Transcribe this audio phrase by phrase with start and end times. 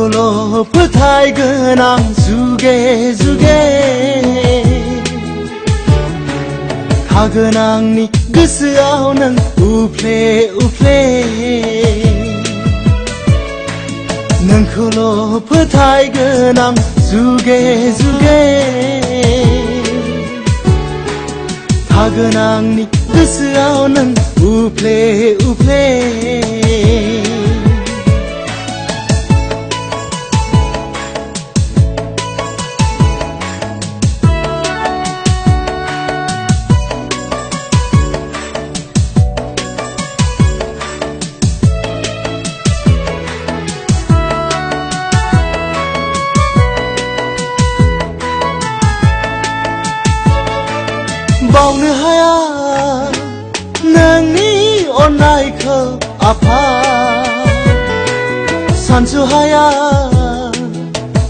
[0.00, 2.76] नोंखौल' फोथायगोन आं जुगे
[3.20, 3.56] जुगे
[7.10, 8.04] थागोन आंनि
[8.36, 9.32] गोसोआव नों
[9.66, 10.16] उफ्ले
[10.64, 10.96] उफ्ले
[14.48, 15.02] नोंखौल'
[15.50, 16.74] फोथायगोन आं
[17.10, 17.60] जुगे
[18.00, 18.40] जुगे
[21.92, 24.08] थागोन आंनि गोसोआव नों
[24.54, 24.98] उफ्ले
[25.50, 25.84] उफ्ले
[52.01, 52.33] haya
[53.93, 54.51] nani
[55.03, 55.77] onai kha
[56.31, 56.59] apa?
[58.85, 59.65] Bao haya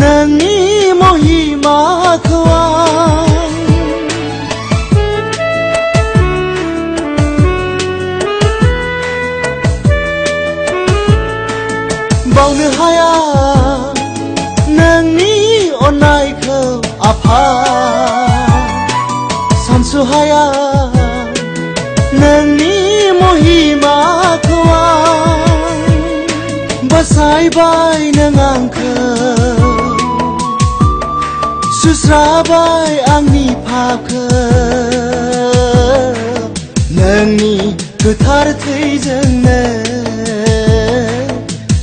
[0.00, 0.54] nani
[1.00, 1.76] mohima
[2.26, 2.60] khwa
[12.34, 13.10] baunu ôn
[14.78, 15.34] nani
[15.86, 16.58] onai kha
[17.10, 18.23] apa?
[19.94, 20.90] 수하야
[22.18, 24.66] 난네 모히마크왕
[26.90, 28.76] 바사이바이 능앙크
[31.80, 34.14] 수스라바이 앙니 파크
[36.90, 39.84] 능니 그타르 테이정네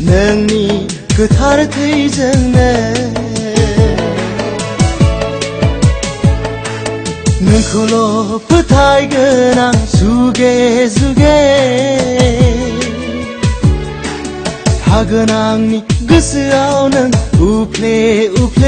[0.01, 0.85] 능니
[1.15, 3.20] 그타르 테이정네
[7.51, 11.25] 눈콜로 부탁 그냥 수개 수개.
[14.85, 18.60] 하그낭니 그스아오는 우플레 우플레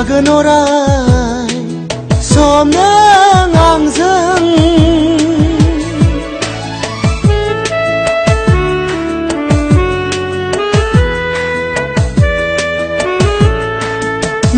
[0.00, 0.50] 작은 오라
[1.52, 1.60] 이
[2.24, 2.80] 섬는
[3.52, 4.00] 항상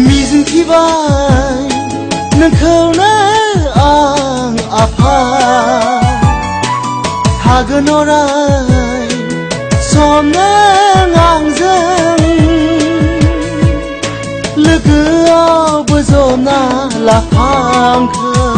[0.06, 0.72] 미슨 티바
[1.58, 2.62] 이 는 그
[2.94, 3.02] 날
[3.74, 5.02] 앙 아파
[7.42, 8.14] 작은 오라
[9.10, 9.18] 이
[9.90, 9.90] 섬
[10.30, 10.38] 는
[11.18, 11.62] 항상
[14.64, 15.21] ลือเกิน
[16.36, 18.56] na la phang khơ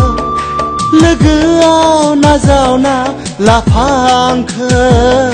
[0.92, 3.06] lơ gư na giao na
[3.38, 5.32] la phang khơ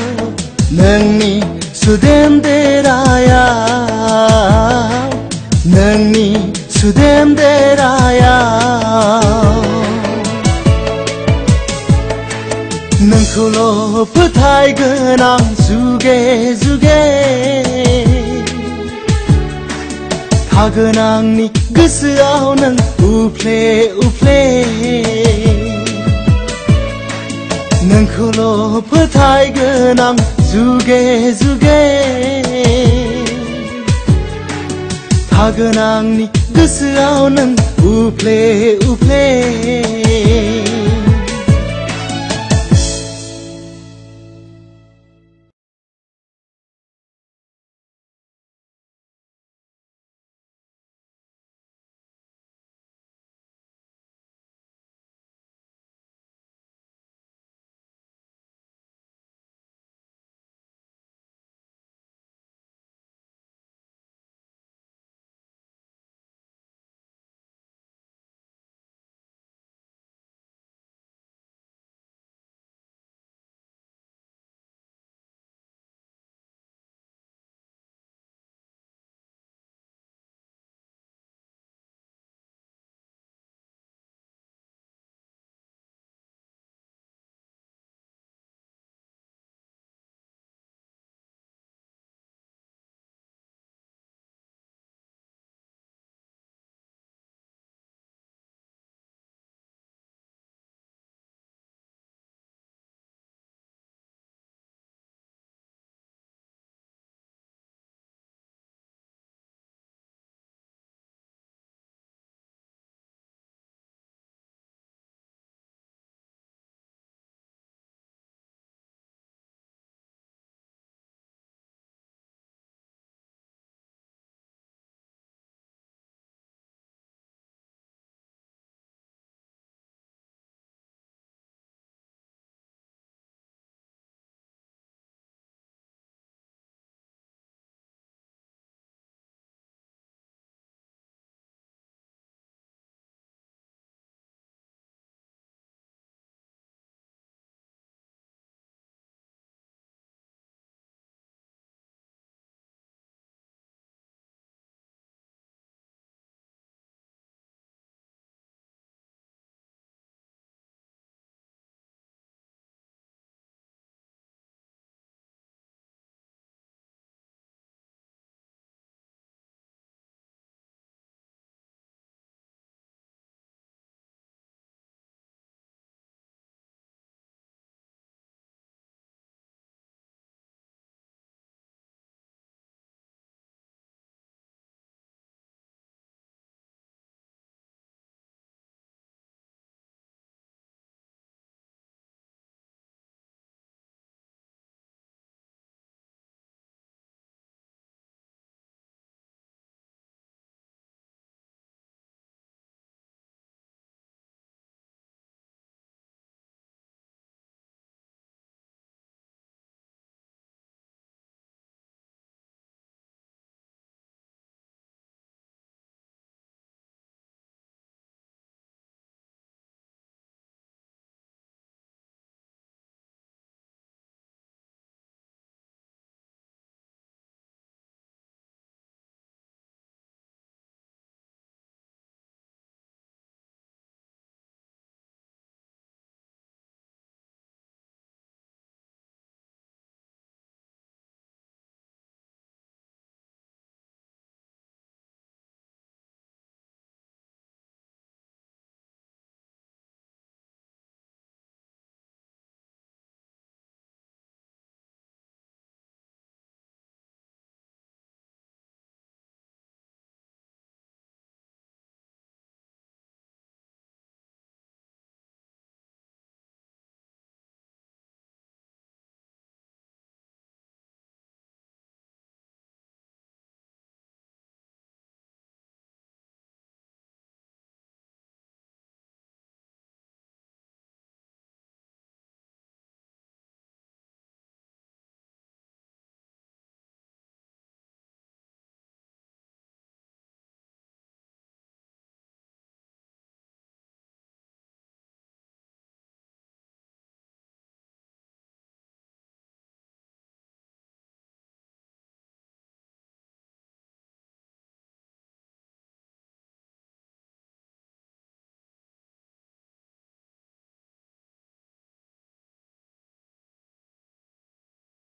[0.70, 1.40] nâng ni
[1.74, 3.46] su đêm đê ra ya
[5.64, 6.36] nâng ni
[6.68, 8.40] su đêm đê ra ya
[13.00, 18.19] nâng khu lô phơ thai gơ nàng su ghê su ghê
[20.60, 24.66] 파근앙니 그스아오는 우플레 우플레.
[27.88, 30.16] 능클로 퍼타이그낭
[30.52, 32.42] 주게 주게
[35.30, 40.69] 파근앙니 그스아오는 우플레 우플레.